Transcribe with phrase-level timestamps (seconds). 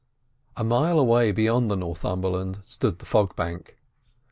[0.57, 3.77] A mile away beyond the Northumberland stood the fog bank.